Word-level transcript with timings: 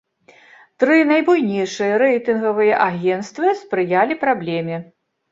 Тры 0.83 0.95
найбуйнейшыя 1.09 1.99
рэйтынгавыя 2.03 2.79
агенцтвы 2.85 3.51
спрыялі 3.59 4.17
праблеме. 4.23 4.81